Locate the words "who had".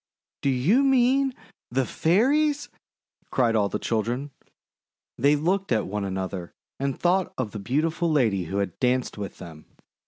8.45-8.79